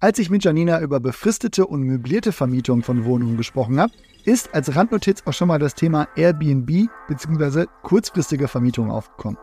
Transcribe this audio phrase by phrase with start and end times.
[0.00, 3.92] Als ich mit Janina über befristete und möblierte Vermietung von Wohnungen gesprochen habe,
[4.24, 7.66] ist als Randnotiz auch schon mal das Thema Airbnb bzw.
[7.82, 9.38] kurzfristige Vermietung aufgekommen.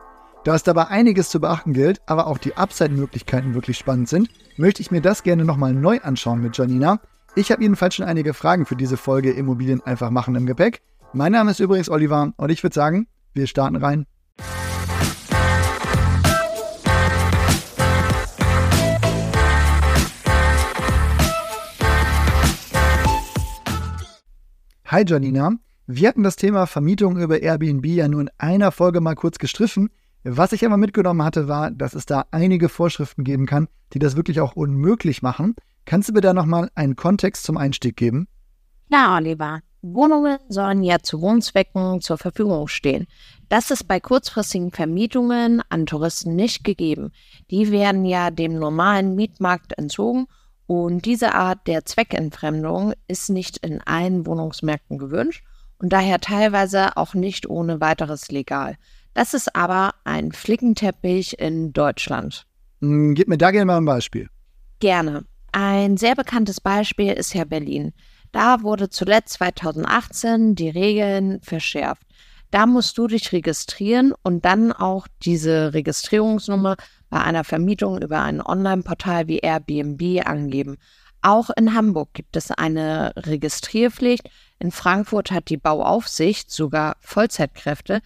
[0.46, 4.82] Da es dabei einiges zu beachten gilt, aber auch die Upside-Möglichkeiten wirklich spannend sind, möchte
[4.82, 7.02] ich mir das gerne nochmal neu anschauen mit Janina.
[7.36, 10.82] Ich habe jedenfalls schon einige Fragen für diese Folge Immobilien einfach machen im Gepäck.
[11.12, 14.06] Mein Name ist übrigens Oliver und ich würde sagen, wir starten rein.
[24.96, 25.52] Hi Janina,
[25.88, 29.90] wir hatten das Thema Vermietung über Airbnb ja nur in einer Folge mal kurz gestriffen.
[30.24, 34.16] Was ich aber mitgenommen hatte, war, dass es da einige Vorschriften geben kann, die das
[34.16, 35.54] wirklich auch unmöglich machen.
[35.84, 38.30] Kannst du mir da nochmal einen Kontext zum Einstieg geben?
[38.88, 39.60] Na, Oliver.
[39.82, 43.06] Wohnungen sollen ja zu Wohnzwecken zur Verfügung stehen.
[43.50, 47.12] Das ist bei kurzfristigen Vermietungen an Touristen nicht gegeben.
[47.52, 50.28] Die werden ja dem normalen Mietmarkt entzogen
[50.68, 55.44] und diese Art der Zweckentfremdung ist nicht in allen Wohnungsmärkten gewünscht
[55.78, 58.78] und daher teilweise auch nicht ohne weiteres legal.
[59.14, 62.46] Das ist aber ein Flickenteppich in Deutschland.
[62.82, 64.30] Hm, gib mir da gerne mal ein Beispiel.
[64.80, 65.26] Gerne.
[65.52, 67.94] Ein sehr bekanntes Beispiel ist ja Berlin.
[68.34, 72.04] Da wurde zuletzt 2018 die Regeln verschärft.
[72.52, 76.76] Da musst du dich registrieren und dann auch diese Registrierungsnummer
[77.16, 80.76] bei einer Vermietung über ein Online-Portal wie Airbnb angeben.
[81.22, 84.30] Auch in Hamburg gibt es eine Registrierpflicht.
[84.60, 88.02] In Frankfurt hat die Bauaufsicht sogar Vollzeitkräfte,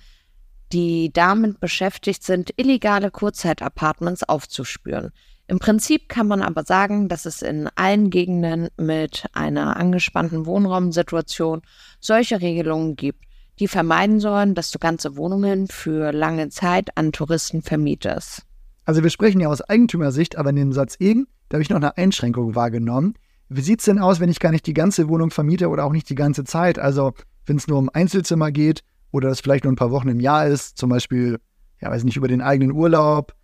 [0.71, 5.09] die damit beschäftigt sind, illegale Kurzeitapartments aufzuspüren.
[5.47, 11.63] Im Prinzip kann man aber sagen, dass es in allen Gegenden mit einer angespannten Wohnraumsituation
[11.99, 13.25] solche Regelungen gibt
[13.59, 18.45] die vermeiden sollen, dass du ganze Wohnungen für lange Zeit an Touristen vermietest.
[18.89, 21.77] Also wir sprechen ja aus Eigentümersicht, aber in dem Satz eben, da habe ich noch
[21.77, 23.13] eine Einschränkung wahrgenommen.
[23.47, 25.91] Wie sieht es denn aus, wenn ich gar nicht die ganze Wohnung vermiete oder auch
[25.91, 26.79] nicht die ganze Zeit?
[26.79, 27.13] Also
[27.45, 28.79] wenn es nur um Einzelzimmer geht
[29.11, 31.37] oder es vielleicht nur ein paar Wochen im Jahr ist, zum Beispiel,
[31.79, 33.35] ja, weiß nicht, über den eigenen Urlaub,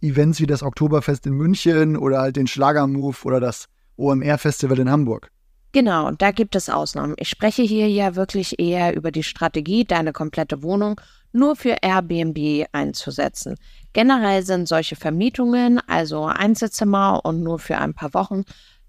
[0.00, 5.32] Events wie das Oktoberfest in München oder halt den Schlagermove oder das OMR-Festival in Hamburg.
[5.72, 7.14] Genau, da gibt es Ausnahmen.
[7.16, 11.00] Ich spreche hier ja wirklich eher über die Strategie, deine komplette Wohnung
[11.32, 13.56] nur für Airbnb einzusetzen.
[13.94, 18.44] Generell sind solche Vermietungen, also Einzelzimmer und nur für ein paar Wochen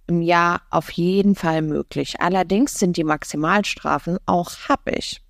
[0.08, 2.16] im Jahr auf jeden Fall möglich.
[2.20, 5.22] Allerdings sind die Maximalstrafen auch happig.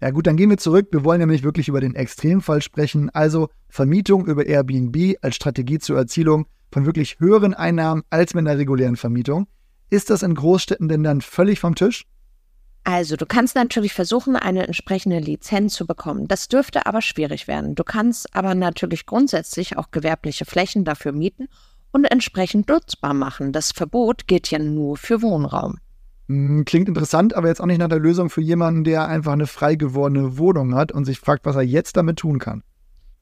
[0.00, 0.88] Ja gut, dann gehen wir zurück.
[0.92, 5.98] Wir wollen nämlich wirklich über den Extremfall sprechen, also Vermietung über Airbnb als Strategie zur
[5.98, 9.48] Erzielung von wirklich höheren Einnahmen als mit einer regulären Vermietung.
[9.90, 12.06] Ist das in Großstädten denn dann völlig vom Tisch?
[12.84, 16.28] Also, du kannst natürlich versuchen, eine entsprechende Lizenz zu bekommen.
[16.28, 17.74] Das dürfte aber schwierig werden.
[17.74, 21.48] Du kannst aber natürlich grundsätzlich auch gewerbliche Flächen dafür mieten
[21.92, 23.52] und entsprechend nutzbar machen.
[23.52, 25.78] Das Verbot gilt ja nur für Wohnraum.
[26.28, 29.46] Hm, klingt interessant, aber jetzt auch nicht nach der Lösung für jemanden, der einfach eine
[29.46, 32.62] frei gewordene Wohnung hat und sich fragt, was er jetzt damit tun kann.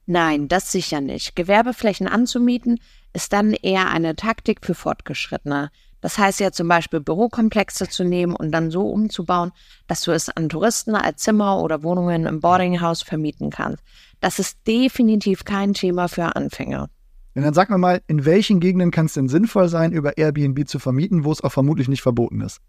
[0.05, 1.35] Nein, das sicher nicht.
[1.35, 2.79] Gewerbeflächen anzumieten
[3.13, 5.69] ist dann eher eine Taktik für Fortgeschrittene.
[6.01, 9.51] Das heißt ja zum Beispiel Bürokomplexe zu nehmen und dann so umzubauen,
[9.87, 13.83] dass du es an Touristen als Zimmer oder Wohnungen im Boardinghouse vermieten kannst.
[14.21, 16.89] Das ist definitiv kein Thema für Anfänger.
[17.35, 20.67] Und dann sag mir mal, in welchen Gegenden kann es denn sinnvoll sein, über Airbnb
[20.67, 22.59] zu vermieten, wo es auch vermutlich nicht verboten ist?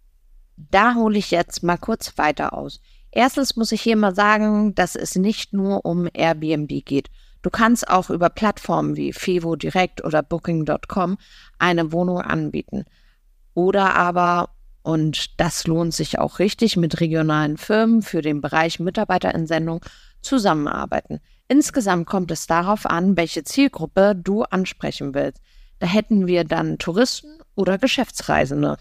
[0.56, 2.80] Da hole ich jetzt mal kurz weiter aus.
[3.10, 7.08] Erstens muss ich hier mal sagen, dass es nicht nur um Airbnb geht.
[7.42, 11.16] Du kannst auch über Plattformen wie Fevo Direct oder Booking.com
[11.58, 12.84] eine Wohnung anbieten.
[13.54, 14.50] Oder aber,
[14.82, 19.84] und das lohnt sich auch richtig, mit regionalen Firmen für den Bereich Mitarbeiterentsendung
[20.22, 21.20] zusammenarbeiten.
[21.48, 25.40] Insgesamt kommt es darauf an, welche Zielgruppe du ansprechen willst.
[25.80, 28.76] Da hätten wir dann Touristen oder Geschäftsreisende.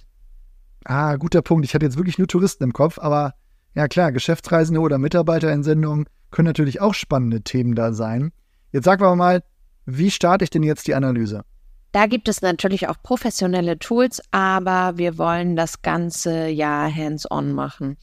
[0.86, 1.66] Ah, guter Punkt.
[1.66, 3.34] Ich hatte jetzt wirklich nur Touristen im Kopf, aber
[3.74, 8.32] ja klar, Geschäftsreisende oder Mitarbeiterentsendungen können natürlich auch spannende Themen da sein.
[8.72, 9.44] Jetzt sag mal,
[9.86, 11.44] wie starte ich denn jetzt die Analyse?
[11.92, 17.98] Da gibt es natürlich auch professionelle Tools, aber wir wollen das Ganze ja hands-on machen.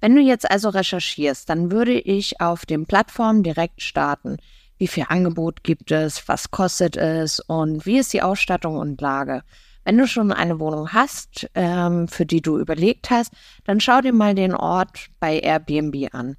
[0.00, 4.36] Wenn du jetzt also recherchierst, dann würde ich auf den Plattformen direkt starten.
[4.76, 9.42] Wie viel Angebot gibt es, was kostet es und wie ist die Ausstattung und Lage?
[9.84, 13.32] Wenn du schon eine Wohnung hast, ähm, für die du überlegt hast,
[13.64, 16.36] dann schau dir mal den Ort bei Airbnb an.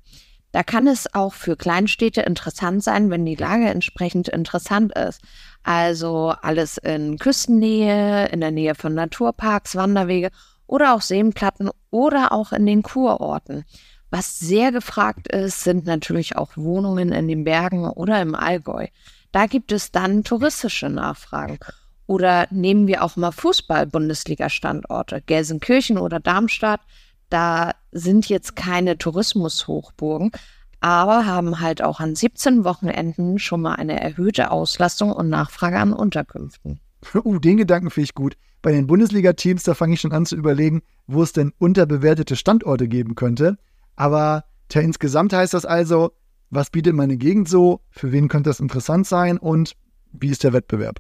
[0.51, 5.21] Da kann es auch für Kleinstädte interessant sein, wenn die Lage entsprechend interessant ist.
[5.63, 10.31] Also alles in Küstennähe, in der Nähe von Naturparks, Wanderwege
[10.65, 13.65] oder auch Seenplatten oder auch in den Kurorten.
[14.09, 18.87] Was sehr gefragt ist, sind natürlich auch Wohnungen in den Bergen oder im Allgäu.
[19.31, 21.59] Da gibt es dann touristische Nachfragen.
[22.07, 26.81] Oder nehmen wir auch mal Fußball-Bundesliga-Standorte, Gelsenkirchen oder Darmstadt.
[27.29, 30.31] Da sind jetzt keine Tourismushochburgen,
[30.79, 35.93] aber haben halt auch an 17 Wochenenden schon mal eine erhöhte Auslastung und Nachfrage an
[35.93, 36.79] Unterkünften.
[37.13, 38.35] Uh, den Gedanken finde ich gut.
[38.61, 42.87] Bei den Bundesliga-Teams, da fange ich schon an zu überlegen, wo es denn unterbewertete Standorte
[42.87, 43.57] geben könnte.
[43.95, 46.11] Aber tja, insgesamt heißt das also,
[46.49, 49.73] was bietet meine Gegend so, für wen könnte das interessant sein und
[50.11, 50.99] wie ist der Wettbewerb?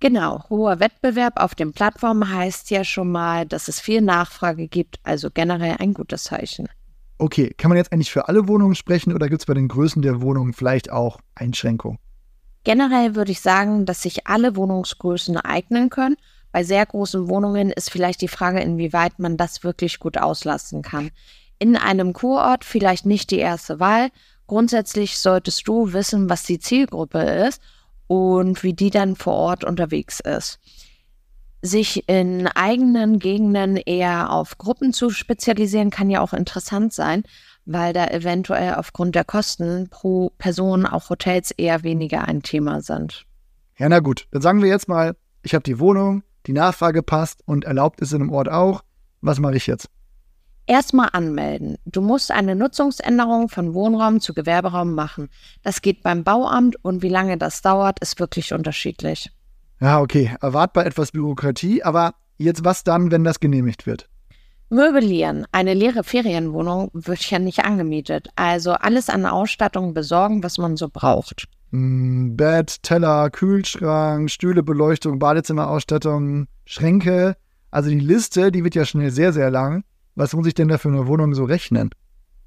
[0.00, 4.98] Genau, hoher Wettbewerb auf den Plattformen heißt ja schon mal, dass es viel Nachfrage gibt,
[5.02, 6.68] also generell ein gutes Zeichen.
[7.18, 10.00] Okay, kann man jetzt eigentlich für alle Wohnungen sprechen oder gibt es bei den Größen
[10.00, 11.98] der Wohnungen vielleicht auch Einschränkungen?
[12.64, 16.16] Generell würde ich sagen, dass sich alle Wohnungsgrößen eignen können.
[16.50, 21.10] Bei sehr großen Wohnungen ist vielleicht die Frage, inwieweit man das wirklich gut auslasten kann.
[21.58, 24.08] In einem Kurort vielleicht nicht die erste Wahl.
[24.46, 27.60] Grundsätzlich solltest du wissen, was die Zielgruppe ist
[28.10, 30.58] und wie die dann vor Ort unterwegs ist.
[31.62, 37.22] Sich in eigenen Gegenden eher auf Gruppen zu spezialisieren, kann ja auch interessant sein,
[37.66, 43.26] weil da eventuell aufgrund der Kosten pro Person auch Hotels eher weniger ein Thema sind.
[43.78, 45.14] Ja, na gut, dann sagen wir jetzt mal,
[45.44, 48.82] ich habe die Wohnung, die Nachfrage passt und erlaubt ist in einem Ort auch.
[49.20, 49.88] Was mache ich jetzt?
[50.70, 51.78] Erstmal anmelden.
[51.84, 55.28] Du musst eine Nutzungsänderung von Wohnraum zu Gewerberaum machen.
[55.64, 59.32] Das geht beim Bauamt und wie lange das dauert, ist wirklich unterschiedlich.
[59.80, 64.08] Ja, okay, erwartbar etwas Bürokratie, aber jetzt was dann, wenn das genehmigt wird?
[64.68, 65.44] Möblieren.
[65.50, 68.28] Eine leere Ferienwohnung wird ja nicht angemietet.
[68.36, 71.48] Also alles an Ausstattung besorgen, was man so braucht.
[71.72, 77.36] Hm, Bett, Teller, Kühlschrank, Stühle, Beleuchtung, Badezimmerausstattung, Schränke.
[77.72, 79.82] Also die Liste, die wird ja schnell sehr, sehr lang.
[80.20, 81.88] Was muss ich denn da für eine Wohnung so rechnen?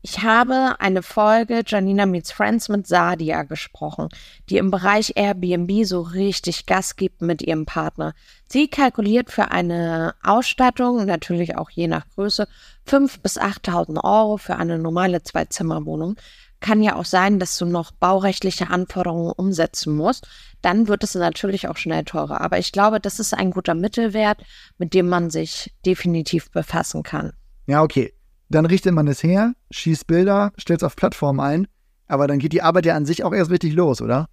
[0.03, 4.09] Ich habe eine Folge Janina Meets Friends mit Sadia gesprochen,
[4.47, 8.13] die im Bereich Airbnb so richtig Gas gibt mit ihrem Partner.
[8.47, 12.47] Sie kalkuliert für eine Ausstattung, natürlich auch je nach Größe,
[12.87, 16.17] 5.000 bis 8.000 Euro für eine normale Zwei-Zimmer-Wohnung.
[16.59, 20.27] Kann ja auch sein, dass du noch baurechtliche Anforderungen umsetzen musst.
[20.61, 22.39] Dann wird es natürlich auch schnell teurer.
[22.39, 24.43] Aber ich glaube, das ist ein guter Mittelwert,
[24.77, 27.33] mit dem man sich definitiv befassen kann.
[27.67, 28.13] Ja, okay.
[28.49, 31.67] Dann richtet man es her, schießt Bilder, stellt es auf Plattform ein,
[32.07, 34.27] aber dann geht die Arbeit ja an sich auch erst richtig los, oder?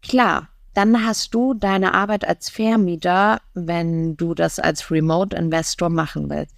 [0.00, 6.54] Klar, dann hast du deine Arbeit als Vermieter, wenn du das als Remote-Investor machen willst.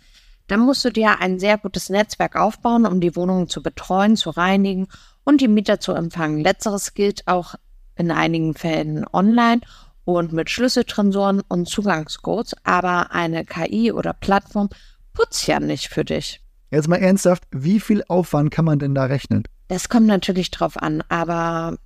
[0.47, 4.31] Dann musst du dir ein sehr gutes Netzwerk aufbauen, um die Wohnungen zu betreuen, zu
[4.31, 4.89] reinigen
[5.25, 6.39] und die Mieter zu empfangen.
[6.39, 7.55] Letzteres gilt auch
[7.97, 9.63] in einigen Fällen online
[10.05, 14.69] und mit Schlüsseltrensoren und Zugangscodes, aber eine KI oder Plattform
[15.15, 16.41] putzt ja nicht für dich.
[16.71, 19.45] Jetzt mal ernsthaft, wie viel Aufwand kann man denn da rechnen?
[19.69, 21.79] Das kommt natürlich drauf an, aber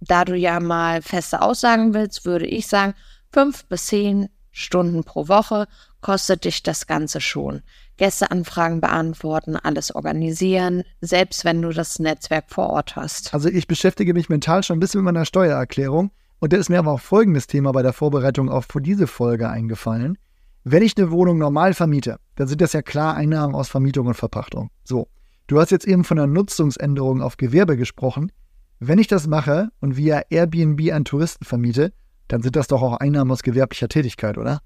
[0.00, 2.94] da du ja mal feste Aussagen willst, würde ich sagen,
[3.32, 5.66] fünf bis zehn Stunden pro Woche
[6.00, 7.62] kostet dich das Ganze schon.
[7.98, 13.34] Gästeanfragen beantworten, alles organisieren, selbst wenn du das Netzwerk vor Ort hast.
[13.34, 16.78] Also ich beschäftige mich mental schon ein bisschen mit meiner Steuererklärung und da ist mir
[16.78, 20.16] aber auch folgendes Thema bei der Vorbereitung auf diese Folge eingefallen.
[20.64, 24.14] Wenn ich eine Wohnung normal vermiete, dann sind das ja klar Einnahmen aus Vermietung und
[24.14, 24.70] Verpachtung.
[24.84, 25.08] So,
[25.46, 28.30] du hast jetzt eben von einer Nutzungsänderung auf Gewerbe gesprochen.
[28.78, 31.92] Wenn ich das mache und via Airbnb an Touristen vermiete,
[32.28, 34.60] dann sind das doch auch Einnahmen aus gewerblicher Tätigkeit, oder?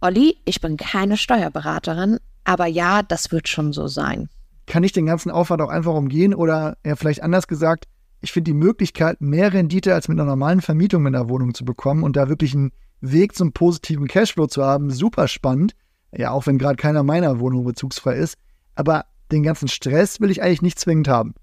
[0.00, 4.28] Olli, ich bin keine Steuerberaterin, aber ja, das wird schon so sein.
[4.66, 7.86] Kann ich den ganzen Aufwand auch einfach umgehen oder ja, vielleicht anders gesagt,
[8.20, 11.64] ich finde die Möglichkeit, mehr Rendite als mit einer normalen Vermietung in der Wohnung zu
[11.64, 15.74] bekommen und da wirklich einen Weg zum positiven Cashflow zu haben, super spannend.
[16.12, 18.36] Ja, auch wenn gerade keiner meiner Wohnung bezugsfrei ist.
[18.74, 21.34] Aber den ganzen Stress will ich eigentlich nicht zwingend haben.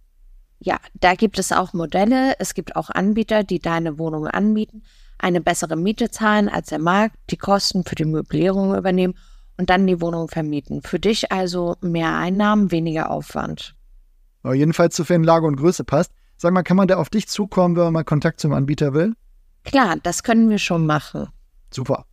[0.59, 2.33] Ja, da gibt es auch Modelle.
[2.39, 4.83] Es gibt auch Anbieter, die deine Wohnung anbieten,
[5.19, 9.15] eine bessere Miete zahlen als der Markt, die Kosten für die Möblierung übernehmen
[9.57, 10.81] und dann die Wohnung vermieten.
[10.81, 13.75] Für dich also mehr Einnahmen, weniger Aufwand.
[14.43, 16.11] Aber jedenfalls, sofern Lage und Größe passt.
[16.37, 19.13] Sag mal, kann man da auf dich zukommen, wenn man mal Kontakt zum Anbieter will?
[19.63, 21.27] Klar, das können wir schon machen.
[21.75, 22.05] Super.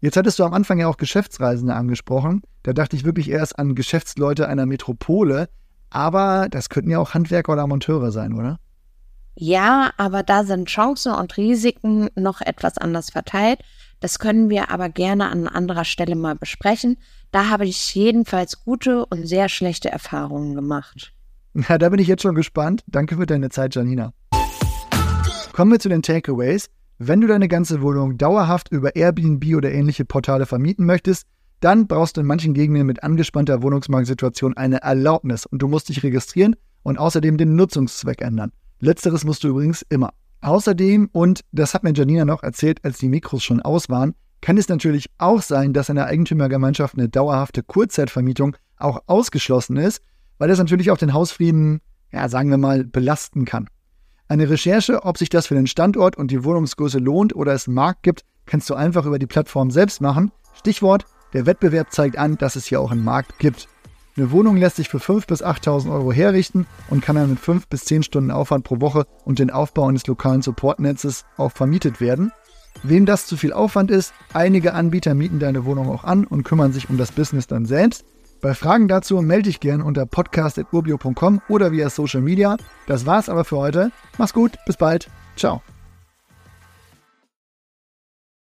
[0.00, 2.42] Jetzt hattest du am Anfang ja auch Geschäftsreisende angesprochen.
[2.62, 5.48] Da dachte ich wirklich erst an Geschäftsleute einer Metropole.
[5.90, 8.58] Aber das könnten ja auch Handwerker oder Monteure sein, oder?
[9.34, 13.60] Ja, aber da sind Chancen und Risiken noch etwas anders verteilt.
[14.00, 16.98] Das können wir aber gerne an anderer Stelle mal besprechen.
[17.30, 21.12] Da habe ich jedenfalls gute und sehr schlechte Erfahrungen gemacht.
[21.54, 22.82] Na, da bin ich jetzt schon gespannt.
[22.86, 24.12] Danke für deine Zeit, Janina.
[25.52, 26.68] Kommen wir zu den Takeaways.
[27.00, 31.26] Wenn du deine ganze Wohnung dauerhaft über Airbnb oder ähnliche Portale vermieten möchtest,
[31.60, 36.02] dann brauchst du in manchen Gegenden mit angespannter Wohnungsmarktsituation eine Erlaubnis und du musst dich
[36.02, 38.50] registrieren und außerdem den Nutzungszweck ändern.
[38.80, 40.10] Letzteres musst du übrigens immer.
[40.40, 44.58] Außerdem, und das hat mir Janina noch erzählt, als die Mikros schon aus waren, kann
[44.58, 50.02] es natürlich auch sein, dass in der Eigentümergemeinschaft eine dauerhafte Kurzzeitvermietung auch ausgeschlossen ist,
[50.38, 51.80] weil das natürlich auch den Hausfrieden,
[52.12, 53.68] ja, sagen wir mal, belasten kann.
[54.30, 57.76] Eine Recherche, ob sich das für den Standort und die Wohnungsgröße lohnt oder es einen
[57.76, 60.32] Markt gibt, kannst du einfach über die Plattform selbst machen.
[60.54, 63.68] Stichwort, der Wettbewerb zeigt an, dass es hier auch einen Markt gibt.
[64.18, 67.68] Eine Wohnung lässt sich für 5.000 bis 8.000 Euro herrichten und kann dann mit 5
[67.68, 72.30] bis 10 Stunden Aufwand pro Woche und den Aufbau eines lokalen Supportnetzes auch vermietet werden.
[72.82, 76.72] Wem das zu viel Aufwand ist, einige Anbieter mieten deine Wohnung auch an und kümmern
[76.72, 78.04] sich um das Business dann selbst.
[78.40, 82.56] Bei Fragen dazu melde dich gern unter podcast.urbio.com oder via Social Media.
[82.86, 83.90] Das war's aber für heute.
[84.16, 85.10] Mach's gut, bis bald.
[85.36, 85.62] Ciao.